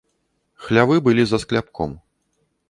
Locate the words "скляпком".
1.45-1.95